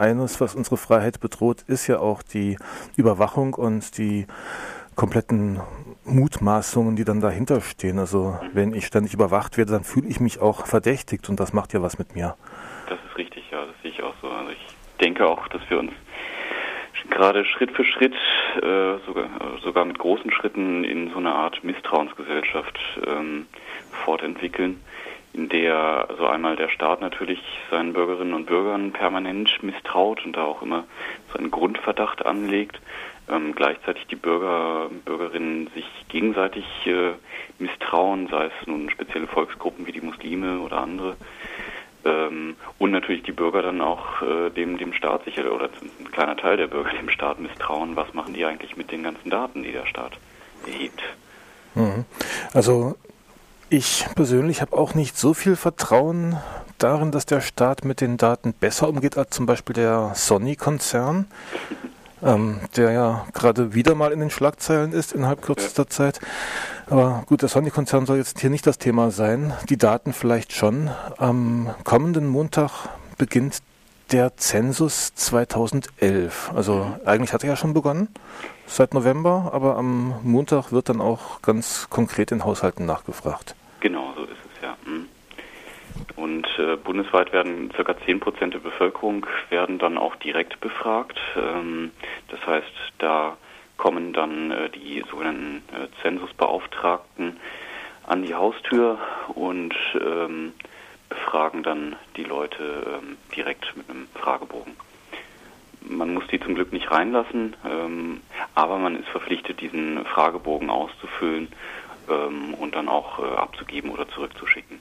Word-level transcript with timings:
eines, 0.00 0.40
was 0.40 0.54
unsere 0.54 0.76
Freiheit 0.76 1.20
bedroht, 1.20 1.62
ist 1.68 1.86
ja 1.86 1.98
auch 1.98 2.22
die 2.22 2.56
Überwachung 2.96 3.54
und 3.54 3.98
die 3.98 4.26
kompletten 4.96 5.60
Mutmaßungen, 6.04 6.96
die 6.96 7.04
dann 7.04 7.20
dahinter 7.20 7.60
stehen. 7.60 7.98
Also 7.98 8.38
wenn 8.52 8.74
ich 8.74 8.86
ständig 8.86 9.14
überwacht 9.14 9.56
werde, 9.56 9.72
dann 9.72 9.84
fühle 9.84 10.08
ich 10.08 10.20
mich 10.20 10.40
auch 10.40 10.66
verdächtigt 10.66 11.28
und 11.28 11.38
das 11.38 11.52
macht 11.52 11.72
ja 11.72 11.82
was 11.82 11.98
mit 11.98 12.14
mir. 12.14 12.36
Das 12.88 12.98
ist 13.08 13.16
richtig, 13.16 13.50
ja, 13.50 13.64
das 13.64 13.74
sehe 13.82 13.92
ich 13.92 14.02
auch 14.02 14.14
so. 14.20 14.28
Also 14.28 14.50
ich 14.50 14.66
denke 15.00 15.26
auch, 15.26 15.46
dass 15.48 15.62
wir 15.68 15.78
uns 15.78 15.92
gerade 17.08 17.44
Schritt 17.44 17.70
für 17.72 17.84
Schritt, 17.84 18.14
äh, 18.56 18.98
sogar, 19.06 19.28
sogar 19.62 19.84
mit 19.84 19.98
großen 19.98 20.30
Schritten 20.30 20.84
in 20.84 21.10
so 21.10 21.18
eine 21.18 21.32
Art 21.32 21.62
Misstrauensgesellschaft 21.62 22.78
ähm, 23.06 23.46
fortentwickeln, 24.04 24.80
in 25.32 25.48
der 25.48 26.06
also 26.08 26.26
einmal 26.26 26.56
der 26.56 26.68
Staat 26.68 27.00
natürlich 27.00 27.40
seinen 27.70 27.92
Bürgerinnen 27.92 28.34
und 28.34 28.46
Bürgern 28.46 28.92
permanent 28.92 29.62
misstraut 29.62 30.24
und 30.24 30.36
da 30.36 30.44
auch 30.44 30.62
immer 30.62 30.84
so 31.32 31.38
einen 31.38 31.50
Grundverdacht 31.50 32.26
anlegt, 32.26 32.80
ähm, 33.28 33.54
gleichzeitig 33.54 34.06
die 34.08 34.16
Bürger 34.16 34.90
Bürgerinnen 35.04 35.68
sich 35.74 35.86
gegenseitig 36.08 36.64
äh, 36.86 37.12
misstrauen, 37.58 38.28
sei 38.28 38.46
es 38.46 38.66
nun 38.66 38.90
spezielle 38.90 39.26
Volksgruppen 39.26 39.86
wie 39.86 39.92
die 39.92 40.00
Muslime 40.00 40.58
oder 40.60 40.78
andere. 40.78 41.16
Ähm, 42.04 42.56
und 42.78 42.90
natürlich 42.90 43.22
die 43.22 43.32
Bürger 43.32 43.62
dann 43.62 43.80
auch 43.80 44.22
äh, 44.22 44.50
dem, 44.50 44.78
dem 44.78 44.92
Staat 44.94 45.24
sicher, 45.24 45.52
oder 45.52 45.68
ein 46.00 46.10
kleiner 46.10 46.36
Teil 46.36 46.56
der 46.56 46.66
Bürger 46.66 46.90
dem 47.00 47.10
Staat 47.10 47.38
misstrauen, 47.38 47.94
was 47.94 48.12
machen 48.14 48.34
die 48.34 48.44
eigentlich 48.44 48.76
mit 48.76 48.90
den 48.90 49.02
ganzen 49.02 49.30
Daten, 49.30 49.62
die 49.62 49.72
der 49.72 49.86
Staat 49.86 50.12
erhebt. 50.66 51.02
Mhm. 51.74 52.04
Also 52.52 52.96
ich 53.70 54.06
persönlich 54.16 54.60
habe 54.60 54.76
auch 54.76 54.94
nicht 54.94 55.16
so 55.16 55.32
viel 55.32 55.56
Vertrauen 55.56 56.36
darin, 56.78 57.12
dass 57.12 57.24
der 57.24 57.40
Staat 57.40 57.84
mit 57.84 58.00
den 58.00 58.16
Daten 58.16 58.52
besser 58.52 58.88
umgeht 58.88 59.16
als 59.16 59.30
zum 59.30 59.46
Beispiel 59.46 59.74
der 59.74 60.12
Sony-Konzern, 60.14 61.26
ähm, 62.22 62.60
der 62.76 62.90
ja 62.90 63.26
gerade 63.32 63.72
wieder 63.72 63.94
mal 63.94 64.12
in 64.12 64.20
den 64.20 64.30
Schlagzeilen 64.30 64.92
ist 64.92 65.12
innerhalb 65.12 65.42
kürzester. 65.42 65.88
Zeit. 65.88 66.20
Aber 66.88 67.22
gut, 67.26 67.42
der 67.42 67.48
Sony-Konzern 67.48 68.06
soll 68.06 68.16
jetzt 68.16 68.40
hier 68.40 68.50
nicht 68.50 68.66
das 68.66 68.78
Thema 68.78 69.12
sein. 69.12 69.52
Die 69.68 69.78
Daten 69.78 70.12
vielleicht 70.12 70.52
schon. 70.52 70.90
Am 71.16 71.70
kommenden 71.84 72.26
Montag 72.26 72.88
beginnt 73.18 73.58
der 74.10 74.36
Zensus 74.36 75.14
2011. 75.14 76.50
Also 76.54 76.84
mhm. 76.84 76.94
eigentlich 77.06 77.32
hat 77.32 77.44
er 77.44 77.50
ja 77.50 77.56
schon 77.56 77.74
begonnen, 77.74 78.08
seit 78.66 78.94
November, 78.94 79.50
aber 79.52 79.76
am 79.76 80.14
Montag 80.24 80.72
wird 80.72 80.88
dann 80.88 81.00
auch 81.00 81.40
ganz 81.42 81.86
konkret 81.88 82.32
in 82.32 82.44
Haushalten 82.44 82.84
nachgefragt. 82.86 83.54
Genau, 83.80 84.12
so 84.16 84.24
ist 84.24 84.32
es 84.32 84.62
ja. 84.62 84.76
Mhm. 84.84 85.08
Und 86.16 86.46
äh, 86.58 86.76
bundesweit 86.76 87.32
werden 87.32 87.70
ca. 87.70 87.98
10 87.98 88.20
Prozent 88.20 88.54
der 88.54 88.60
Bevölkerung 88.60 89.26
werden 89.48 89.78
dann 89.78 89.98
auch 89.98 90.16
direkt 90.16 90.60
befragt. 90.60 91.18
Ähm, 91.36 91.90
das 92.28 92.46
heißt, 92.46 92.72
da 92.98 93.36
kommen 93.76 94.12
dann 94.12 94.50
äh, 94.50 94.68
die 94.70 95.02
sogenannten 95.10 95.62
äh, 95.74 95.88
Zensusbeauftragten 96.02 97.38
an 98.06 98.22
die 98.22 98.34
Haustür 98.34 98.98
und 99.34 99.74
ähm, 99.94 100.52
befragen 101.08 101.62
dann 101.62 101.96
die 102.16 102.24
Leute 102.24 103.00
ähm, 103.02 103.16
direkt 103.34 103.76
mit 103.76 103.88
einem 103.88 104.08
Fragebogen. 104.14 104.76
Man 105.82 106.12
muss 106.12 106.26
die 106.26 106.40
zum 106.40 106.54
Glück 106.54 106.72
nicht 106.72 106.90
reinlassen, 106.90 107.56
ähm, 107.64 108.20
aber 108.54 108.78
man 108.78 108.96
ist 108.96 109.08
verpflichtet, 109.08 109.60
diesen 109.60 110.04
Fragebogen 110.04 110.70
auszufüllen 110.70 111.48
ähm, 112.10 112.54
und 112.54 112.74
dann 112.74 112.88
auch 112.88 113.18
äh, 113.18 113.36
abzugeben 113.36 113.90
oder 113.90 114.08
zurückzuschicken. 114.08 114.78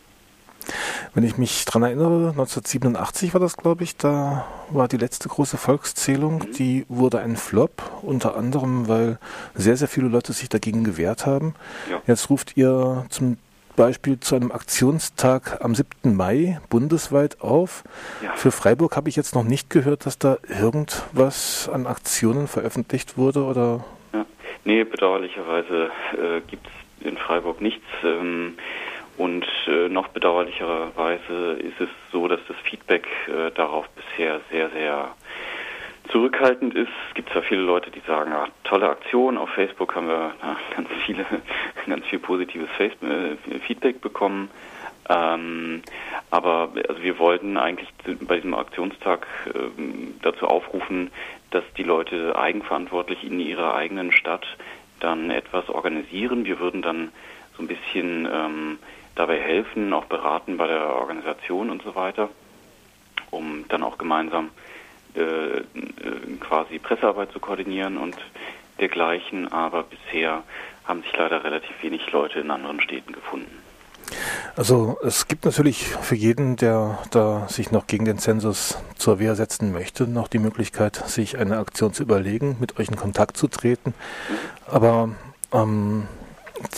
Wenn 1.13 1.23
ich 1.23 1.37
mich 1.37 1.65
daran 1.65 1.83
erinnere, 1.83 2.29
1987 2.29 3.33
war 3.33 3.41
das, 3.41 3.57
glaube 3.57 3.83
ich, 3.83 3.97
da 3.97 4.45
war 4.69 4.87
die 4.87 4.97
letzte 4.97 5.29
große 5.29 5.57
Volkszählung. 5.57 6.39
Mhm. 6.39 6.51
Die 6.53 6.85
wurde 6.89 7.19
ein 7.19 7.35
Flop, 7.35 7.81
unter 8.01 8.35
anderem, 8.35 8.87
weil 8.87 9.17
sehr, 9.55 9.77
sehr 9.77 9.87
viele 9.87 10.07
Leute 10.07 10.33
sich 10.33 10.49
dagegen 10.49 10.83
gewehrt 10.83 11.25
haben. 11.25 11.55
Ja. 11.89 12.01
Jetzt 12.05 12.29
ruft 12.29 12.55
ihr 12.57 13.05
zum 13.09 13.37
Beispiel 13.75 14.19
zu 14.19 14.35
einem 14.35 14.51
Aktionstag 14.51 15.63
am 15.63 15.73
7. 15.73 16.15
Mai 16.15 16.59
bundesweit 16.69 17.39
auf. 17.39 17.83
Ja. 18.21 18.33
Für 18.35 18.51
Freiburg 18.51 18.97
habe 18.97 19.07
ich 19.07 19.15
jetzt 19.15 19.35
noch 19.35 19.45
nicht 19.45 19.69
gehört, 19.69 20.05
dass 20.05 20.19
da 20.19 20.37
irgendwas 20.47 21.69
an 21.71 21.87
Aktionen 21.87 22.47
veröffentlicht 22.47 23.17
wurde 23.17 23.43
oder? 23.43 23.85
Ja. 24.13 24.25
Nee, 24.65 24.83
bedauerlicherweise 24.83 25.91
äh, 26.11 26.41
gibt 26.41 26.67
es 26.67 26.73
in 27.01 27.17
Freiburg 27.17 27.61
nichts. 27.61 27.85
Ähm, 28.03 28.57
und 29.17 29.45
äh, 29.67 29.89
noch 29.89 30.07
bedauerlicherweise 30.09 31.57
ist 31.59 31.81
es 31.81 31.89
so, 32.11 32.27
dass 32.27 32.39
das 32.47 32.55
Feedback 32.63 33.05
äh, 33.27 33.51
darauf 33.51 33.85
bisher 33.89 34.39
sehr, 34.49 34.69
sehr 34.69 35.09
zurückhaltend 36.09 36.73
ist. 36.73 36.91
Es 37.09 37.15
gibt 37.15 37.29
zwar 37.29 37.43
viele 37.43 37.61
Leute, 37.61 37.91
die 37.91 38.01
sagen, 38.01 38.31
ah, 38.31 38.47
tolle 38.63 38.89
Aktion, 38.89 39.37
auf 39.37 39.49
Facebook 39.49 39.95
haben 39.95 40.07
wir 40.07 40.33
na, 40.41 40.57
ganz 40.75 40.89
viele, 41.05 41.25
ganz 41.87 42.05
viel 42.05 42.19
positives 42.19 42.69
Facebook, 42.77 43.09
äh, 43.09 43.59
Feedback 43.59 44.01
bekommen. 44.01 44.49
Ähm, 45.09 45.81
aber 46.29 46.69
also 46.87 47.01
wir 47.01 47.17
wollten 47.17 47.57
eigentlich 47.57 47.89
bei 48.21 48.35
diesem 48.35 48.53
Aktionstag 48.53 49.27
äh, 49.47 49.59
dazu 50.21 50.47
aufrufen, 50.47 51.11
dass 51.51 51.63
die 51.77 51.83
Leute 51.83 52.37
eigenverantwortlich 52.37 53.23
in 53.23 53.39
ihrer 53.39 53.73
eigenen 53.73 54.11
Stadt 54.11 54.45
dann 54.99 55.31
etwas 55.31 55.69
organisieren. 55.69 56.45
Wir 56.45 56.59
würden 56.59 56.81
dann 56.81 57.11
so 57.55 57.63
ein 57.63 57.67
bisschen 57.67 58.27
ähm, 58.31 58.79
dabei 59.15 59.39
helfen, 59.39 59.91
auch 59.93 60.05
beraten 60.05 60.57
bei 60.57 60.67
der 60.67 60.95
Organisation 60.95 61.69
und 61.69 61.83
so 61.83 61.95
weiter, 61.95 62.29
um 63.31 63.65
dann 63.67 63.83
auch 63.83 63.97
gemeinsam 63.97 64.49
äh, 65.15 65.21
äh, 65.21 65.63
quasi 66.39 66.79
Pressearbeit 66.79 67.31
zu 67.31 67.39
koordinieren 67.39 67.97
und 67.97 68.15
dergleichen. 68.79 69.51
Aber 69.51 69.83
bisher 69.83 70.43
haben 70.85 71.01
sich 71.03 71.15
leider 71.15 71.43
relativ 71.43 71.81
wenig 71.83 72.11
Leute 72.11 72.39
in 72.39 72.51
anderen 72.51 72.81
Städten 72.81 73.11
gefunden. 73.11 73.68
Also 74.59 74.97
es 75.01 75.29
gibt 75.29 75.45
natürlich 75.45 75.85
für 75.85 76.15
jeden, 76.15 76.57
der 76.57 76.99
da 77.11 77.47
sich 77.47 77.71
noch 77.71 77.87
gegen 77.87 78.03
den 78.03 78.17
Zensus 78.17 78.77
zur 78.97 79.17
Wehr 79.17 79.35
setzen 79.35 79.71
möchte, 79.71 80.05
noch 80.05 80.27
die 80.27 80.37
Möglichkeit, 80.37 80.97
sich 80.97 81.37
eine 81.37 81.59
Aktion 81.59 81.93
zu 81.93 82.03
überlegen, 82.03 82.57
mit 82.59 82.77
euch 82.77 82.89
in 82.89 82.97
Kontakt 82.97 83.37
zu 83.37 83.47
treten. 83.47 83.93
Aber 84.67 85.11
ähm, 85.53 86.09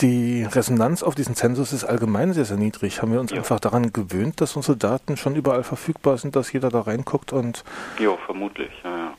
die 0.00 0.44
Resonanz 0.44 1.02
auf 1.02 1.16
diesen 1.16 1.34
Zensus 1.34 1.72
ist 1.72 1.82
allgemein 1.82 2.32
sehr, 2.34 2.44
sehr 2.44 2.56
niedrig. 2.56 3.02
Haben 3.02 3.14
wir 3.14 3.18
uns 3.18 3.32
ja. 3.32 3.38
einfach 3.38 3.58
daran 3.58 3.92
gewöhnt, 3.92 4.40
dass 4.40 4.54
unsere 4.54 4.76
Daten 4.76 5.16
schon 5.16 5.34
überall 5.34 5.64
verfügbar 5.64 6.18
sind, 6.18 6.36
dass 6.36 6.52
jeder 6.52 6.68
da 6.68 6.82
reinguckt 6.82 7.32
und. 7.32 7.64
Ja, 7.98 8.16
vermutlich. 8.26 8.70
Ja, 8.84 8.96
ja. 8.96 9.14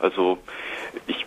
Also 0.00 0.38
ich 1.06 1.25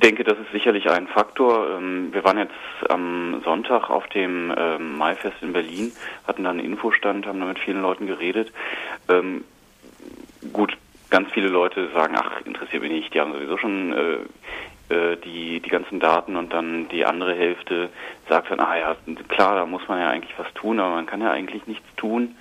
denke, 0.00 0.24
das 0.24 0.38
ist 0.38 0.52
sicherlich 0.52 0.90
ein 0.90 1.06
Faktor. 1.06 1.78
Ähm, 1.78 2.12
wir 2.12 2.24
waren 2.24 2.38
jetzt 2.38 2.90
am 2.90 3.40
Sonntag 3.44 3.90
auf 3.90 4.06
dem 4.08 4.52
ähm, 4.56 4.98
Maifest 4.98 5.42
in 5.42 5.52
Berlin, 5.52 5.92
hatten 6.26 6.44
da 6.44 6.50
einen 6.50 6.60
Infostand, 6.60 7.26
haben 7.26 7.40
da 7.40 7.46
mit 7.46 7.58
vielen 7.58 7.82
Leuten 7.82 8.06
geredet. 8.06 8.52
Ähm, 9.08 9.44
gut, 10.52 10.76
ganz 11.10 11.30
viele 11.32 11.48
Leute 11.48 11.88
sagen, 11.92 12.14
ach, 12.16 12.40
interessiert 12.44 12.82
mich 12.82 12.92
nicht, 12.92 13.14
die 13.14 13.20
haben 13.20 13.32
sowieso 13.32 13.56
schon 13.58 13.92
äh, 13.92 14.94
äh, 14.94 15.16
die, 15.16 15.60
die 15.60 15.70
ganzen 15.70 16.00
Daten 16.00 16.36
und 16.36 16.52
dann 16.52 16.88
die 16.88 17.04
andere 17.04 17.34
Hälfte 17.34 17.90
sagt 18.28 18.50
dann, 18.50 18.60
ah 18.60 18.76
ja, 18.76 18.96
klar, 19.28 19.54
da 19.54 19.66
muss 19.66 19.86
man 19.88 20.00
ja 20.00 20.10
eigentlich 20.10 20.36
was 20.38 20.52
tun, 20.54 20.80
aber 20.80 20.94
man 20.94 21.06
kann 21.06 21.20
ja 21.20 21.30
eigentlich 21.30 21.66
nichts 21.66 21.86
tun. 21.96 22.36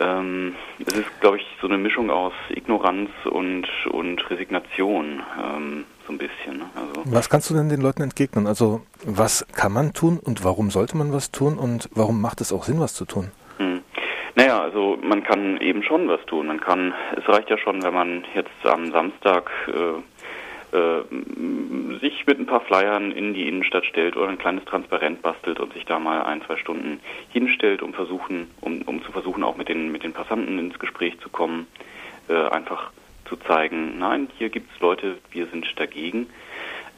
Ähm, 0.00 0.54
es 0.84 0.94
ist, 0.94 1.20
glaube 1.20 1.38
ich, 1.38 1.46
so 1.60 1.68
eine 1.68 1.78
Mischung 1.78 2.10
aus 2.10 2.32
Ignoranz 2.50 3.10
und, 3.30 3.66
und 3.90 4.30
Resignation, 4.30 5.22
ähm, 5.40 5.84
so 6.06 6.12
ein 6.12 6.18
bisschen. 6.18 6.58
Ne? 6.58 6.64
Also, 6.74 7.02
was 7.04 7.30
kannst 7.30 7.50
du 7.50 7.54
denn 7.54 7.68
den 7.68 7.80
Leuten 7.80 8.02
entgegnen? 8.02 8.46
Also, 8.46 8.82
was 9.04 9.46
kann 9.52 9.72
man 9.72 9.92
tun 9.92 10.18
und 10.22 10.44
warum 10.44 10.70
sollte 10.70 10.96
man 10.96 11.12
was 11.12 11.30
tun 11.30 11.58
und 11.58 11.88
warum 11.94 12.20
macht 12.20 12.40
es 12.40 12.52
auch 12.52 12.64
Sinn, 12.64 12.80
was 12.80 12.94
zu 12.94 13.04
tun? 13.04 13.30
Hm. 13.58 13.82
Naja, 14.34 14.62
also 14.62 14.98
man 15.00 15.22
kann 15.22 15.58
eben 15.60 15.84
schon 15.84 16.08
was 16.08 16.20
tun. 16.26 16.48
Man 16.48 16.60
kann, 16.60 16.92
es 17.16 17.28
reicht 17.28 17.50
ja 17.50 17.56
schon, 17.58 17.82
wenn 17.84 17.94
man 17.94 18.24
jetzt 18.34 18.50
am 18.64 18.90
Samstag 18.90 19.48
äh, 19.68 19.70
äh, 19.70 20.02
sich 22.00 22.26
mit 22.26 22.38
ein 22.38 22.46
paar 22.46 22.60
Flyern 22.60 23.12
in 23.12 23.32
die 23.32 23.48
Innenstadt 23.48 23.86
stellt 23.86 24.16
oder 24.16 24.28
ein 24.28 24.38
kleines 24.38 24.64
Transparent 24.64 25.22
bastelt 25.22 25.60
und 25.60 25.72
sich 25.72 25.84
da 25.84 25.98
mal 25.98 26.22
ein, 26.22 26.42
zwei 26.42 26.56
Stunden 26.56 27.00
hinstellt, 27.30 27.82
um 27.82 27.94
versuchen, 27.94 28.50
um, 28.60 28.82
um 28.82 29.02
zu 29.04 29.12
versuchen, 29.12 29.44
auch 29.44 29.56
mit 29.56 29.68
den, 29.68 29.92
mit 29.92 30.02
den 30.02 30.12
Passanten 30.12 30.58
ins 30.58 30.78
Gespräch 30.78 31.18
zu 31.20 31.28
kommen, 31.28 31.66
äh, 32.28 32.48
einfach 32.48 32.90
zu 33.26 33.36
zeigen, 33.36 33.98
nein, 33.98 34.28
hier 34.36 34.48
gibt 34.48 34.72
es 34.74 34.80
Leute, 34.80 35.18
wir 35.30 35.46
sind 35.46 35.66
dagegen. 35.78 36.28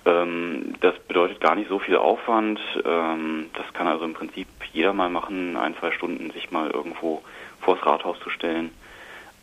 Ähm, 0.05 0.75
das 0.81 0.99
bedeutet 1.01 1.41
gar 1.41 1.55
nicht 1.55 1.69
so 1.69 1.79
viel 1.79 1.97
Aufwand. 1.97 2.61
Ähm, 2.85 3.51
das 3.55 3.73
kann 3.75 3.87
also 3.87 4.05
im 4.05 4.15
Prinzip 4.15 4.49
jeder 4.73 4.93
mal 4.93 5.11
machen, 5.11 5.57
ein, 5.57 5.77
zwei 5.77 5.91
Stunden 5.91 6.31
sich 6.31 6.51
mal 6.51 6.71
irgendwo 6.71 7.23
vors 7.61 7.85
Rathaus 7.85 8.19
zu 8.21 8.31
stellen 8.31 8.71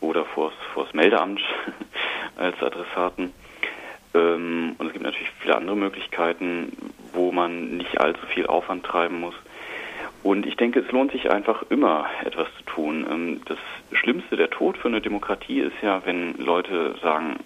oder 0.00 0.24
vors, 0.24 0.54
vors 0.72 0.92
Meldeamt 0.94 1.42
als 2.36 2.60
Adressaten. 2.62 3.32
Ähm, 4.14 4.76
und 4.78 4.86
es 4.86 4.92
gibt 4.92 5.04
natürlich 5.04 5.30
viele 5.40 5.56
andere 5.56 5.76
Möglichkeiten, 5.76 6.72
wo 7.12 7.32
man 7.32 7.76
nicht 7.76 8.00
allzu 8.00 8.24
viel 8.26 8.46
Aufwand 8.46 8.84
treiben 8.84 9.20
muss. 9.20 9.34
Und 10.22 10.46
ich 10.46 10.56
denke, 10.56 10.80
es 10.80 10.90
lohnt 10.90 11.12
sich 11.12 11.30
einfach 11.30 11.64
immer 11.68 12.06
etwas 12.24 12.48
zu 12.58 12.64
tun. 12.64 13.06
Ähm, 13.10 13.40
das 13.46 13.58
Schlimmste, 13.92 14.36
der 14.36 14.50
Tod 14.50 14.78
für 14.78 14.88
eine 14.88 15.00
Demokratie 15.00 15.60
ist 15.60 15.76
ja, 15.82 16.02
wenn 16.06 16.36
Leute 16.38 16.94
sagen, 17.02 17.36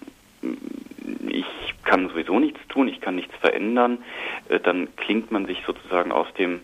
ich 1.27 1.45
kann 1.83 2.07
sowieso 2.09 2.39
nichts 2.39 2.59
tun, 2.69 2.87
ich 2.87 3.01
kann 3.01 3.15
nichts 3.15 3.35
verändern, 3.37 3.99
äh, 4.47 4.59
dann 4.59 4.95
klingt 4.95 5.31
man 5.31 5.45
sich 5.45 5.61
sozusagen 5.65 6.11
aus 6.11 6.31
dem 6.35 6.61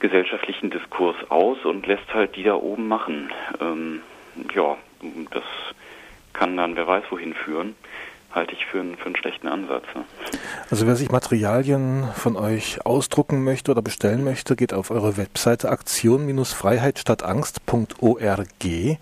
gesellschaftlichen 0.00 0.70
Diskurs 0.70 1.16
aus 1.28 1.64
und 1.64 1.86
lässt 1.86 2.12
halt 2.12 2.34
die 2.34 2.42
da 2.42 2.54
oben 2.54 2.88
machen. 2.88 3.30
Ähm, 3.60 4.00
ja, 4.54 4.76
das 5.30 5.44
kann 6.32 6.56
dann 6.56 6.74
wer 6.74 6.86
weiß 6.86 7.04
wohin 7.10 7.34
führen 7.34 7.76
halte 8.32 8.54
ich 8.54 8.66
für 8.66 8.80
einen, 8.80 8.96
für 8.96 9.06
einen 9.06 9.14
schlechten 9.16 9.48
Ansatz. 9.48 9.84
Ne? 9.94 10.04
Also 10.70 10.86
wer 10.86 10.94
sich 10.96 11.10
Materialien 11.10 12.04
von 12.14 12.36
euch 12.36 12.84
ausdrucken 12.84 13.42
möchte 13.44 13.70
oder 13.70 13.80
bestellen 13.82 14.24
möchte, 14.24 14.56
geht 14.56 14.74
auf 14.74 14.90
eure 14.90 15.16
Webseite 15.16 15.70
aktion-freiheit-statt-angst.org. 15.70 18.64
Mhm. 18.64 18.98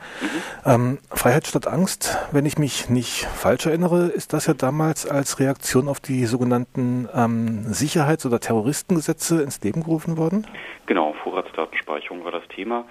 Ähm, 0.66 0.98
Freiheit 1.10 1.46
statt 1.46 1.66
Angst, 1.66 2.18
wenn 2.32 2.44
ich 2.46 2.58
mich 2.58 2.90
nicht 2.90 3.26
falsch 3.26 3.66
erinnere, 3.66 4.06
ist 4.06 4.32
das 4.32 4.46
ja 4.46 4.54
damals 4.54 5.06
als 5.08 5.38
Reaktion 5.38 5.86
auf 5.88 6.00
die 6.00 6.26
sogenannten 6.26 7.08
ähm, 7.14 7.66
Sicherheits- 7.66 8.26
oder 8.26 8.40
Terroristengesetze 8.40 9.42
ins 9.42 9.62
Leben 9.62 9.84
gerufen 9.84 10.16
worden? 10.16 10.46
Genau, 10.86 11.14
Vorratsdatenspeicherung 11.22 12.24
war 12.24 12.32
das 12.32 12.48
Thema, 12.48 12.84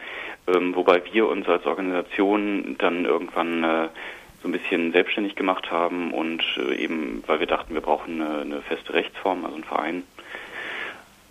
ähm, 0.48 0.74
wobei 0.74 1.04
wir 1.12 1.28
uns 1.28 1.46
als 1.50 1.66
Organisation 1.66 2.78
dann 2.80 3.04
irgendwann 3.04 3.64
äh, 3.64 3.90
so 4.42 4.48
ein 4.48 4.52
bisschen 4.52 4.92
selbstständig 4.92 5.36
gemacht 5.36 5.72
haben 5.72 6.14
und 6.14 6.44
äh, 6.58 6.76
eben, 6.76 7.24
weil 7.28 7.40
wir 7.40 7.48
dachten, 7.48 7.74
wir 7.74 7.82
brauchen 7.82 8.22
eine, 8.22 8.42
eine 8.42 8.62
feste 8.62 8.94
Rechtsform, 8.94 9.44
also 9.44 9.56
einen 9.56 9.64
Verein. 9.64 10.04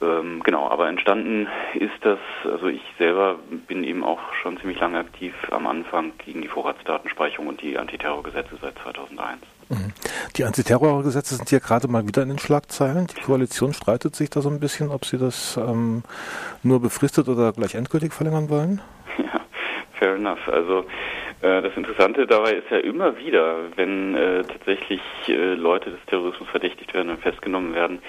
Ähm, 0.00 0.42
genau, 0.44 0.68
aber 0.68 0.88
entstanden 0.88 1.48
ist 1.74 1.98
das, 2.02 2.18
also 2.44 2.68
ich 2.68 2.82
selber 2.98 3.36
bin 3.66 3.82
eben 3.82 4.04
auch 4.04 4.20
schon 4.42 4.56
ziemlich 4.58 4.78
lange 4.78 4.98
aktiv 4.98 5.34
am 5.50 5.66
Anfang 5.66 6.12
gegen 6.24 6.40
die 6.40 6.48
Vorratsdatenspeicherung 6.48 7.48
und 7.48 7.60
die 7.62 7.76
Antiterrorgesetze 7.78 8.56
seit 8.60 8.78
2001. 8.78 9.40
Mhm. 9.70 9.92
Die 10.36 10.44
Antiterrorgesetze 10.44 11.34
sind 11.34 11.48
hier 11.48 11.58
gerade 11.58 11.88
mal 11.88 12.06
wieder 12.06 12.22
in 12.22 12.28
den 12.28 12.38
Schlagzeilen. 12.38 13.08
Die 13.08 13.20
Koalition 13.20 13.74
streitet 13.74 14.14
sich 14.14 14.30
da 14.30 14.40
so 14.40 14.50
ein 14.50 14.60
bisschen, 14.60 14.90
ob 14.90 15.04
sie 15.04 15.18
das 15.18 15.56
ähm, 15.56 16.04
nur 16.62 16.80
befristet 16.80 17.28
oder 17.28 17.52
gleich 17.52 17.74
endgültig 17.74 18.12
verlängern 18.12 18.48
wollen. 18.48 18.80
Ja, 19.18 19.40
fair 19.98 20.14
enough. 20.14 20.46
Also 20.46 20.84
das 21.40 21.76
Interessante 21.76 22.26
dabei 22.26 22.54
ist 22.54 22.70
ja 22.70 22.78
immer 22.78 23.16
wieder, 23.18 23.76
wenn 23.76 24.14
äh, 24.14 24.42
tatsächlich 24.42 25.00
äh, 25.28 25.54
Leute 25.54 25.90
des 25.90 26.00
Terrorismus 26.06 26.48
verdächtigt 26.48 26.92
werden 26.94 27.10
und 27.10 27.20
festgenommen 27.20 27.74
werden, 27.74 28.00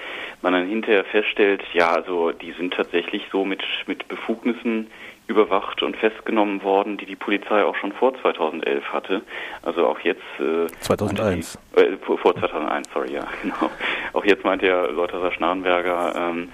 man 0.42 0.52
dann 0.52 0.66
hinterher 0.66 1.04
feststellt, 1.04 1.62
ja, 1.72 1.90
also 1.90 2.32
die 2.32 2.52
sind 2.52 2.74
tatsächlich 2.74 3.22
so 3.30 3.44
mit, 3.44 3.62
mit 3.86 4.08
Befugnissen 4.08 4.88
überwacht 5.30 5.82
und 5.82 5.96
festgenommen 5.96 6.62
worden, 6.62 6.96
die 6.96 7.06
die 7.06 7.16
Polizei 7.16 7.64
auch 7.64 7.76
schon 7.76 7.92
vor 7.92 8.20
2011 8.20 8.84
hatte. 8.92 9.22
Also 9.62 9.86
auch 9.86 10.00
jetzt. 10.00 10.20
Äh, 10.38 10.66
2001. 10.80 11.58
Die, 11.76 11.80
äh, 11.80 11.96
vor 11.98 12.34
2001, 12.34 12.88
sorry, 12.92 13.12
ja, 13.12 13.26
genau. 13.42 13.70
Auch 14.12 14.24
jetzt 14.24 14.44
meint 14.44 14.62
ja 14.62 14.86
Leutherer 14.86 15.32
Schnarrenberger, 15.32 16.14
ähm, 16.16 16.48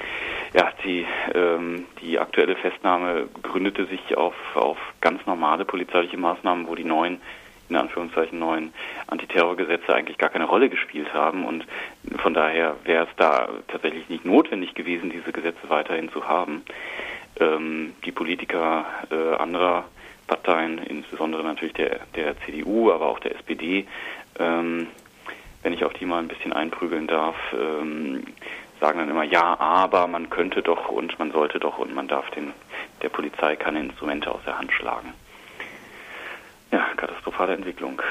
ja, 0.52 0.70
die, 0.84 1.06
ähm, 1.34 1.86
die 2.02 2.18
aktuelle 2.18 2.54
Festnahme 2.56 3.28
gründete 3.42 3.86
sich 3.86 4.16
auf, 4.16 4.34
auf 4.54 4.78
ganz 5.00 5.24
normale 5.26 5.64
polizeiliche 5.64 6.18
Maßnahmen, 6.18 6.68
wo 6.68 6.74
die 6.74 6.84
neuen 6.84 7.20
in 7.68 7.74
Anführungszeichen 7.74 8.38
neuen 8.38 8.72
Antiterrorgesetze 9.08 9.92
eigentlich 9.92 10.18
gar 10.18 10.28
keine 10.28 10.44
Rolle 10.44 10.68
gespielt 10.68 11.12
haben 11.12 11.44
und 11.44 11.66
von 12.18 12.32
daher 12.32 12.76
wäre 12.84 13.06
es 13.06 13.10
da 13.16 13.48
tatsächlich 13.66 14.08
nicht 14.08 14.24
notwendig 14.24 14.74
gewesen, 14.74 15.10
diese 15.10 15.32
Gesetze 15.32 15.68
weiterhin 15.68 16.08
zu 16.12 16.28
haben 16.28 16.62
ähm, 17.40 17.94
die 18.04 18.12
Politiker 18.12 18.86
äh, 19.10 19.36
anderer 19.36 19.84
Parteien, 20.26 20.78
insbesondere 20.78 21.44
natürlich 21.44 21.74
der, 21.74 22.00
der 22.14 22.34
CDU, 22.40 22.90
aber 22.90 23.06
auch 23.06 23.20
der 23.20 23.36
SPD, 23.36 23.86
ähm, 24.38 24.88
wenn 25.62 25.72
ich 25.72 25.84
auf 25.84 25.92
die 25.94 26.06
mal 26.06 26.18
ein 26.18 26.28
bisschen 26.28 26.52
einprügeln 26.52 27.06
darf, 27.06 27.36
ähm, 27.52 28.24
sagen 28.80 28.98
dann 28.98 29.10
immer, 29.10 29.24
ja, 29.24 29.58
aber 29.58 30.06
man 30.06 30.30
könnte 30.30 30.62
doch 30.62 30.88
und 30.88 31.18
man 31.18 31.32
sollte 31.32 31.58
doch 31.58 31.78
und 31.78 31.94
man 31.94 32.08
darf 32.08 32.28
den, 32.30 32.52
der 33.02 33.08
Polizei 33.08 33.56
keine 33.56 33.80
Instrumente 33.80 34.30
aus 34.30 34.40
der 34.44 34.58
Hand 34.58 34.72
schlagen. 34.72 35.12
Ja, 36.72 36.84
katastrophale 36.96 37.54
Entwicklung. 37.54 38.02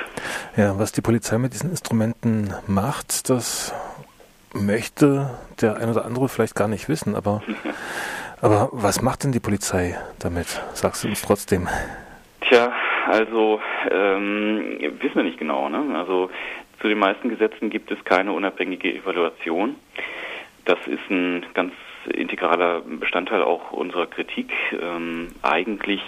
Ja, 0.55 0.79
was 0.79 0.91
die 0.91 1.01
Polizei 1.01 1.37
mit 1.37 1.53
diesen 1.53 1.69
Instrumenten 1.69 2.53
macht, 2.67 3.29
das 3.29 3.73
möchte 4.53 5.37
der 5.59 5.77
ein 5.77 5.89
oder 5.89 6.05
andere 6.05 6.29
vielleicht 6.29 6.55
gar 6.55 6.69
nicht 6.69 6.87
wissen, 6.87 7.15
aber 7.15 7.43
Aber 8.41 8.69
was 8.71 9.01
macht 9.01 9.23
denn 9.23 9.31
die 9.31 9.39
Polizei 9.39 9.97
damit? 10.19 10.61
Sagst 10.73 11.03
du 11.03 11.07
uns 11.07 11.21
trotzdem? 11.21 11.67
Tja, 12.41 12.71
also 13.07 13.59
ähm, 13.89 14.77
wissen 14.99 15.15
wir 15.15 15.23
nicht 15.23 15.39
genau. 15.39 15.69
Ne? 15.69 15.97
Also 15.97 16.29
zu 16.81 16.87
den 16.87 16.99
meisten 16.99 17.29
Gesetzen 17.29 17.69
gibt 17.69 17.91
es 17.91 18.03
keine 18.03 18.31
unabhängige 18.31 18.93
Evaluation. 18.93 19.75
Das 20.65 20.79
ist 20.87 21.09
ein 21.09 21.45
ganz 21.53 21.73
integraler 22.13 22.81
Bestandteil 22.81 23.41
auch 23.41 23.71
unserer 23.71 24.07
Kritik. 24.07 24.51
Ähm, 24.79 25.29
eigentlich 25.41 26.01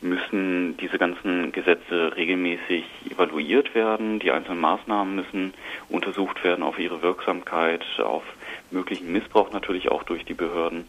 müssen 0.00 0.76
diese 0.76 0.98
ganzen 0.98 1.52
Gesetze 1.52 2.14
regelmäßig 2.16 2.84
evaluiert 3.10 3.74
werden. 3.74 4.18
Die 4.18 4.30
einzelnen 4.30 4.60
Maßnahmen 4.60 5.16
müssen 5.16 5.54
untersucht 5.88 6.44
werden 6.44 6.62
auf 6.62 6.78
ihre 6.78 7.02
Wirksamkeit, 7.02 7.84
auf 7.98 8.22
möglichen 8.70 9.10
Missbrauch 9.12 9.52
natürlich 9.52 9.90
auch 9.90 10.02
durch 10.02 10.24
die 10.24 10.34
Behörden. 10.34 10.84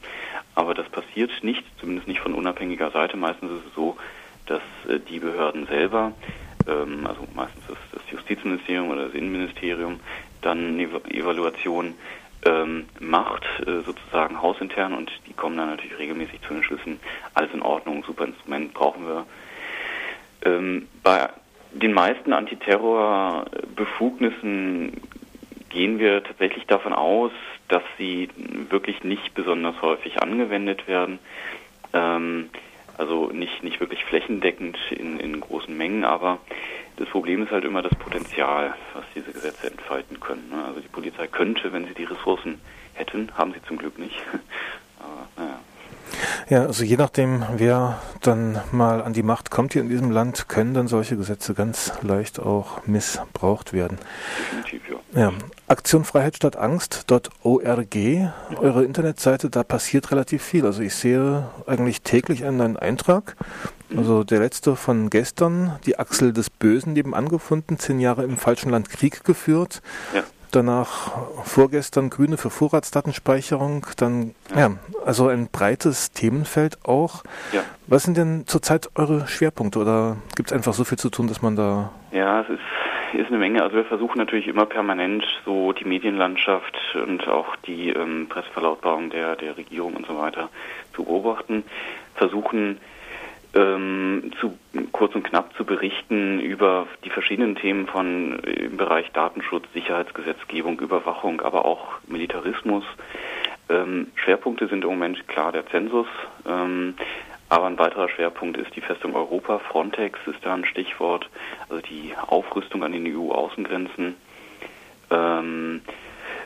Aber 0.56 0.74
das 0.74 0.90
passiert 0.90 1.32
nicht, 1.42 1.64
zumindest 1.80 2.08
nicht 2.08 2.20
von 2.20 2.34
unabhängiger 2.34 2.92
Seite. 2.92 3.18
Meistens 3.18 3.52
ist 3.52 3.68
es 3.68 3.76
so, 3.76 3.98
dass 4.46 4.62
äh, 4.88 5.00
die 5.00 5.20
Behörden 5.20 5.68
selber, 5.68 6.14
ähm, 6.68 7.06
also 7.06 7.28
meistens 7.36 7.64
das, 7.68 7.78
das, 7.92 8.02
Justizministerium 8.12 8.90
oder 8.90 9.06
das 9.06 9.14
Innenministerium, 9.14 10.00
dann 10.42 10.80
eine 10.80 10.84
Evaluation 11.10 11.96
ähm, 12.46 12.86
macht, 13.00 13.44
äh, 13.62 13.82
sozusagen 13.82 14.40
hausintern 14.42 14.94
und 14.94 15.12
die 15.28 15.34
kommen 15.34 15.58
dann 15.58 15.70
natürlich 15.70 15.98
regelmäßig 15.98 16.42
zu 16.42 16.54
den 16.54 16.64
Schlüssen, 16.64 17.00
alles 17.34 17.54
in 17.54 17.62
Ordnung, 17.62 18.04
super 18.06 18.26
Instrument 18.26 18.74
brauchen 18.74 19.08
wir. 19.08 19.26
Ähm, 20.46 20.88
bei 21.04 21.30
den 21.72 21.94
meisten 21.94 22.34
Antiterrorbefugnissen 22.34 25.02
gehen 25.70 26.00
wir 26.00 26.24
tatsächlich 26.24 26.66
davon 26.68 26.94
aus, 26.94 27.32
dass 27.68 27.84
sie 27.98 28.30
wirklich 28.70 29.04
nicht 29.04 29.34
besonders 29.34 29.82
häufig 29.82 30.22
angewendet 30.22 30.88
werden. 30.88 31.20
Ähm, 31.94 32.50
also 32.98 33.28
nicht, 33.28 33.64
nicht 33.64 33.80
wirklich 33.80 34.04
flächendeckend 34.06 34.78
in, 34.92 35.20
in 35.20 35.40
großen 35.40 35.76
Mengen, 35.76 36.04
aber 36.04 36.40
das 36.98 37.08
Problem 37.10 37.44
ist 37.44 37.52
halt 37.52 37.64
immer 37.64 37.82
das 37.82 37.96
Potenzial, 37.96 38.74
was 38.94 39.06
diese 39.16 39.32
Gesetze 39.32 39.70
entfalten 39.72 40.20
können. 40.20 40.50
Ne? 40.50 40.66
Also 40.66 40.80
die 40.80 40.88
Polizei 40.88 41.28
könnte, 41.28 41.72
wenn 41.72 41.88
sie 41.88 41.94
die 41.94 42.04
Ressourcen 42.04 42.60
hätten, 42.94 43.32
haben 43.38 43.54
sie 43.54 43.62
zum 43.64 43.78
Glück 43.78 43.98
nicht. 43.98 44.16
aber 45.00 45.28
naja. 45.38 45.60
Ja, 46.50 46.66
also 46.66 46.84
je 46.84 46.98
nachdem, 46.98 47.44
wer 47.56 48.00
dann 48.22 48.60
mal 48.72 49.02
an 49.02 49.14
die 49.14 49.24
Macht 49.24 49.52
kommt 49.52 49.74
hier 49.74 49.82
in 49.82 49.90
diesem 49.90 50.12
Land, 50.12 50.48
können 50.48 50.74
dann 50.74 50.88
solche 50.88 51.18
Gesetze 51.18 51.54
ganz 51.54 51.94
leicht 52.02 52.40
auch 52.40 52.86
missbraucht 52.86 53.74
werden. 53.74 53.98
Definitiv, 54.40 54.82
ja. 55.14 55.22
ja. 55.22 55.34
Aktion 55.68 56.06
Freiheit 56.06 56.38
statt 56.38 56.56
Angst.org, 56.56 57.98
eure 58.56 58.84
Internetseite, 58.86 59.50
da 59.50 59.64
passiert 59.64 60.12
relativ 60.12 60.42
viel. 60.44 60.66
Also 60.66 60.82
ich 60.82 60.96
sehe 60.96 61.50
eigentlich 61.66 62.02
täglich 62.02 62.46
einen 62.46 62.78
Eintrag. 62.78 63.36
Also 63.96 64.24
der 64.24 64.40
letzte 64.40 64.76
von 64.76 65.10
gestern, 65.10 65.78
die 65.86 66.00
Achsel 66.00 66.34
des 66.34 66.50
Bösen 66.50 66.94
nebenan 66.94 67.30
gefunden, 67.30 67.78
zehn 67.78 68.00
Jahre 68.00 68.24
im 68.24 68.38
falschen 68.38 68.70
Land 68.70 68.90
Krieg 68.90 69.24
geführt. 69.24 69.82
Ja 70.14 70.24
danach 70.58 71.12
vorgestern 71.44 72.10
Grüne 72.10 72.38
für 72.38 72.50
Vorratsdatenspeicherung, 72.50 73.86
dann 73.98 74.34
ja, 74.56 74.72
also 75.06 75.28
ein 75.28 75.48
breites 75.52 76.12
Themenfeld 76.12 76.80
auch. 76.84 77.24
Ja. 77.54 77.62
Was 77.88 78.04
sind 78.04 78.18
denn 78.18 78.44
zurzeit 78.48 78.90
eure 78.96 79.28
Schwerpunkte 79.28 79.80
oder 79.80 80.18
gibt 80.36 80.50
es 80.50 80.54
einfach 80.54 80.74
so 80.74 80.84
viel 80.84 80.98
zu 80.98 81.10
tun, 81.10 81.28
dass 81.28 81.42
man 81.42 81.56
da 81.56 81.92
Ja, 82.12 82.42
es 82.42 82.50
ist 82.50 82.60
ist 83.14 83.28
eine 83.28 83.38
Menge. 83.38 83.64
Also 83.64 83.78
wir 83.78 83.86
versuchen 83.86 84.18
natürlich 84.18 84.48
immer 84.48 84.66
permanent 84.66 85.24
so 85.46 85.72
die 85.72 85.86
Medienlandschaft 85.86 86.78
und 86.96 87.28
auch 87.28 87.56
die 87.66 87.90
ähm, 87.90 88.28
Presseverlautbarung 88.30 89.10
der, 89.10 89.36
der 89.36 89.58
Regierung 89.58 89.96
und 89.96 90.06
so 90.06 90.18
weiter 90.18 90.50
zu 90.94 91.04
beobachten, 91.04 91.64
versuchen 92.16 92.80
ähm, 93.58 94.32
zu, 94.40 94.58
kurz 94.92 95.16
und 95.16 95.24
knapp 95.24 95.56
zu 95.56 95.66
berichten 95.66 96.40
über 96.40 96.88
die 97.04 97.10
verschiedenen 97.10 97.56
Themen 97.56 97.88
von 97.88 98.44
äh, 98.44 98.66
im 98.66 98.78
Bereich 98.78 99.12
Datenschutz, 99.14 99.66
Sicherheitsgesetzgebung, 99.74 100.80
Überwachung, 100.80 101.42
aber 101.42 101.66
auch 101.66 102.00
Militarismus. 102.08 102.84
Ähm, 103.70 104.08
Schwerpunkte 104.16 104.68
sind 104.68 104.84
im 104.84 104.92
Moment 104.92 105.28
klar 105.28 105.52
der 105.52 105.66
Zensus, 105.68 106.08
ähm, 106.48 106.96
aber 107.50 107.66
ein 107.66 107.80
weiterer 107.80 108.10
Schwerpunkt 108.10 108.58
ist 108.58 108.76
die 108.76 108.82
Festung 108.82 109.16
Europa. 109.16 109.60
Frontex 109.60 110.20
ist 110.28 110.40
da 110.44 110.54
ein 110.54 110.66
Stichwort, 110.66 111.28
also 111.70 111.82
die 111.82 112.14
Aufrüstung 112.28 112.84
an 112.84 112.92
den 112.92 113.08
EU-Außengrenzen. 113.08 114.16
Ähm, 115.10 115.82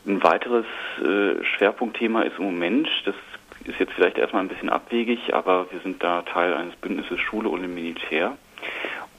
ein 0.06 0.24
weiteres 0.24 0.66
äh, 1.00 1.44
Schwerpunktthema 1.44 2.22
ist 2.22 2.38
im 2.38 2.46
Moment, 2.46 2.88
das 3.06 3.16
ist 3.66 3.80
jetzt 3.80 3.94
vielleicht 3.94 4.18
erstmal 4.18 4.44
ein 4.44 4.48
bisschen 4.48 4.70
abwegig, 4.70 5.34
aber 5.34 5.72
wir 5.72 5.80
sind 5.82 6.04
da 6.04 6.22
Teil 6.24 6.54
eines 6.54 6.76
Bündnisses 6.76 7.20
Schule 7.20 7.50
und 7.50 7.62
Militär. 7.74 8.38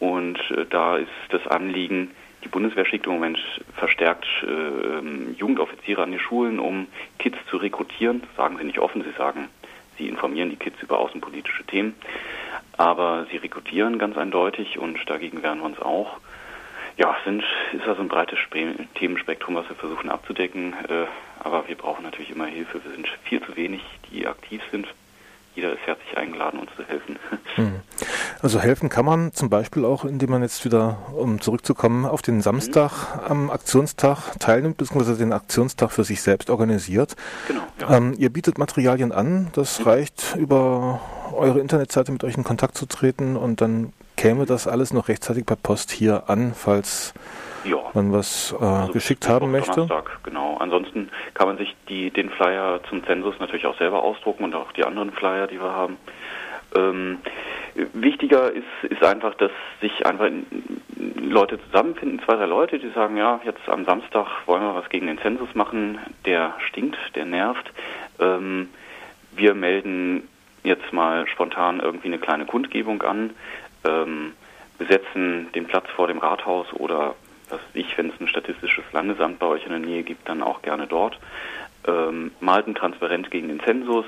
Und 0.01 0.39
äh, 0.51 0.67
da 0.69 0.97
ist 0.97 1.09
das 1.31 1.47
Anliegen, 1.47 2.11
die 2.45 2.49
Bundeswehr 2.49 2.85
schickt 2.85 3.07
im 3.07 3.13
Moment 3.13 3.39
verstärkt 3.77 4.27
äh, 4.43 4.49
ähm, 4.49 5.35
Jugendoffiziere 5.39 6.03
an 6.03 6.13
die 6.13 6.19
Schulen, 6.19 6.59
um 6.59 6.89
Kids 7.19 7.39
zu 7.49 7.57
rekrutieren. 7.57 8.23
Das 8.23 8.37
sagen 8.37 8.59
sie 8.59 8.65
nicht 8.65 8.81
offen, 8.81 9.05
sie 9.05 9.17
sagen, 9.17 9.49
sie 9.99 10.09
informieren 10.09 10.51
die 10.51 10.57
Kids 10.57 10.83
über 10.83 10.99
außenpolitische 10.99 11.65
Themen. 11.65 11.95
Aber 12.77 13.27
sie 13.31 13.37
rekrutieren 13.37 13.99
ganz 13.99 14.17
eindeutig 14.17 14.79
und 14.79 14.99
dagegen 15.09 15.43
wehren 15.43 15.61
wir 15.61 15.67
uns 15.67 15.81
auch. 15.81 16.19
Ja, 17.03 17.17
sind, 17.25 17.43
ist 17.73 17.85
also 17.89 18.01
ein 18.01 18.07
breites 18.07 18.39
Themenspektrum, 18.95 19.57
was 19.57 19.69
wir 19.69 19.75
versuchen 19.75 20.09
abzudecken. 20.09 20.73
Äh, 20.89 21.07
aber 21.41 21.67
wir 21.67 21.75
brauchen 21.75 22.05
natürlich 22.05 22.31
immer 22.31 22.47
Hilfe. 22.47 22.81
Wir 22.85 22.93
sind 22.93 23.09
viel 23.25 23.43
zu 23.43 23.57
wenig, 23.57 23.83
die 24.13 24.25
aktiv 24.25 24.63
sind. 24.71 24.87
Jeder 25.57 25.73
ist 25.73 25.81
herzlich 25.85 26.17
eingeladen, 26.17 26.61
uns 26.61 26.71
zu 26.77 26.85
helfen. 26.87 27.19
Hm. 27.57 27.83
Also 28.41 28.61
helfen 28.61 28.89
kann 28.89 29.05
man 29.05 29.35
zum 29.35 29.51
Beispiel 29.51 29.85
auch, 29.85 30.07
indem 30.07 30.31
man 30.31 30.41
jetzt 30.41 30.65
wieder, 30.65 30.97
um 31.15 31.43
zurückzukommen, 31.43 32.07
auf 32.07 32.23
den 32.23 32.41
Samstag 32.41 32.91
mhm. 32.93 33.31
am 33.31 33.51
Aktionstag 33.51 34.39
teilnimmt, 34.39 34.79
beziehungsweise 34.79 35.19
den 35.19 35.35
Aktionstag 35.35 35.93
für 35.93 36.03
sich 36.03 36.23
selbst 36.23 36.49
organisiert. 36.49 37.15
Genau. 37.47 37.61
Ja. 37.79 37.99
Ähm, 37.99 38.15
ihr 38.17 38.31
bietet 38.31 38.57
Materialien 38.57 39.13
an. 39.13 39.51
Das 39.53 39.81
mhm. 39.81 39.85
reicht 39.85 40.35
über 40.39 41.01
eure 41.35 41.61
Internetseite 41.61 42.11
mit 42.11 42.25
euch 42.25 42.39
in 42.39 42.45
Kontakt 42.45 42.79
zu 42.79 42.87
treten 42.87 43.37
und 43.37 43.61
dann 43.61 43.93
käme 44.23 44.47
das 44.47 44.69
alles 44.69 44.93
noch 44.93 45.09
rechtzeitig 45.09 45.45
per 45.45 45.57
Post 45.57 45.91
hier 45.91 46.31
an, 46.31 46.53
falls 46.55 47.13
ja. 47.65 47.79
man 47.93 48.13
was 48.13 48.55
äh, 48.61 48.65
also 48.65 48.93
geschickt 48.93 49.29
haben 49.29 49.51
möchte. 49.51 49.73
Donnerstag, 49.73 50.21
genau. 50.23 50.59
Ansonsten 50.59 51.11
kann 51.35 51.49
man 51.49 51.59
sich 51.59 51.75
die, 51.89 52.11
den 52.11 52.31
Flyer 52.31 52.81
zum 52.89 53.05
Zensus 53.05 53.35
natürlich 53.41 53.67
auch 53.67 53.77
selber 53.79 54.05
ausdrucken 54.05 54.45
und 54.45 54.55
auch 54.55 54.71
die 54.73 54.85
anderen 54.85 55.11
Flyer, 55.11 55.49
die 55.49 55.61
wir 55.61 55.73
haben. 55.73 55.97
Ähm, 56.77 57.19
wichtiger 57.95 58.53
ist, 58.53 58.65
ist 58.89 59.03
einfach, 59.03 59.35
dass 59.35 59.51
sich 59.81 60.07
einfach 60.07 60.31
Leute 61.21 61.59
zusammenfinden, 61.67 62.21
zwei, 62.25 62.37
drei 62.37 62.47
Leute, 62.47 62.79
die 62.79 62.91
sagen, 62.91 63.17
ja, 63.17 63.41
jetzt 63.45 63.69
am 63.69 63.85
Samstag 63.85 64.27
wollen 64.47 64.63
wir 64.63 64.77
was 64.77 64.89
gegen 64.89 65.09
den 65.09 65.19
Zensus 65.19 65.53
machen, 65.57 65.99
der 66.27 66.55
stinkt, 66.69 66.97
der 67.17 67.25
nervt. 67.25 67.73
Ähm, 68.21 68.69
wir 69.33 69.55
melden 69.55 70.29
jetzt 70.63 70.93
mal 70.93 71.27
spontan 71.27 71.81
irgendwie 71.81 72.07
eine 72.07 72.19
kleine 72.19 72.47
Kundgebung 72.47 73.03
an, 73.03 73.31
ähm, 73.85 74.33
besetzen 74.79 75.51
den 75.55 75.67
Platz 75.67 75.87
vor 75.95 76.09
dem 76.09 76.19
Rathaus 76.19 76.73
oder 76.73 77.15
was 77.51 77.61
ich, 77.75 77.97
wenn 77.99 78.09
es 78.09 78.21
ein 78.21 78.29
statistisches 78.29 78.85
Landesamt 78.93 79.39
bei 79.39 79.47
euch 79.47 79.65
in 79.65 79.71
der 79.71 79.79
Nähe 79.79 80.03
gibt, 80.03 80.29
dann 80.29 80.43
auch 80.43 80.63
gerne 80.63 80.87
dort. 80.87 81.19
Ähm, 81.87 82.33
malten 82.41 82.75
transparent 82.75 83.31
gegen 83.31 83.49
den 83.49 83.61
Zensus. 83.61 84.07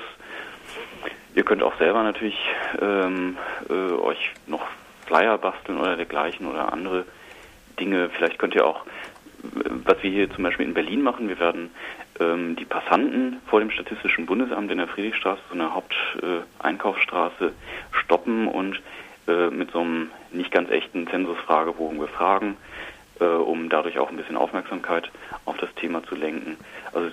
Ihr 1.35 1.43
könnt 1.43 1.61
auch 1.61 1.77
selber 1.77 2.01
natürlich 2.03 2.37
ähm, 2.81 3.37
äh, 3.69 3.73
euch 3.73 4.31
noch 4.47 4.65
Flyer 5.05 5.37
basteln 5.37 5.77
oder 5.77 5.95
dergleichen 5.95 6.47
oder 6.47 6.73
andere 6.73 7.05
Dinge. 7.79 8.09
Vielleicht 8.09 8.39
könnt 8.39 8.55
ihr 8.55 8.65
auch, 8.65 8.85
was 9.43 10.01
wir 10.01 10.09
hier 10.09 10.31
zum 10.31 10.43
Beispiel 10.43 10.65
in 10.65 10.73
Berlin 10.73 11.03
machen, 11.03 11.27
wir 11.27 11.39
werden 11.39 11.71
ähm, 12.19 12.55
die 12.55 12.65
Passanten 12.65 13.41
vor 13.47 13.59
dem 13.59 13.69
Statistischen 13.69 14.25
Bundesamt 14.25 14.71
in 14.71 14.77
der 14.77 14.87
Friedrichstraße, 14.87 15.41
so 15.49 15.55
einer 15.55 15.75
Haupteinkaufsstraße, 15.75 17.45
äh, 17.45 17.51
stoppen 17.91 18.47
und 18.47 18.81
äh, 19.27 19.49
mit 19.49 19.71
so 19.71 19.79
einem 19.79 20.11
nicht 20.31 20.51
ganz 20.51 20.69
echten 20.69 21.07
Zensusfragebogen 21.07 21.99
befragen 21.99 22.57
äh, 23.19 23.25
um 23.25 23.69
dadurch 23.69 23.99
auch 23.99 24.09
ein 24.09 24.17
bisschen 24.17 24.37
Aufmerksamkeit 24.37 25.11
auf 25.45 25.57
das 25.57 25.73
Thema 25.75 26.03
zu 26.03 26.15
lenken. 26.15 26.57
Also 26.93 27.11